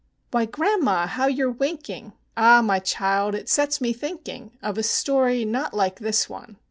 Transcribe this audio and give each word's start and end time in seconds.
"Why, 0.31 0.45
grandma, 0.45 1.05
how 1.05 1.27
you 1.27 1.47
're 1.47 1.51
winking!" 1.51 2.13
Ah, 2.35 2.63
my 2.63 2.79
child, 2.79 3.35
it 3.35 3.47
sets 3.47 3.79
me 3.79 3.93
thinking 3.93 4.49
Of 4.63 4.79
a 4.79 4.81
story 4.81 5.45
not 5.45 5.75
like 5.75 5.99
this 5.99 6.27
one. 6.27 6.57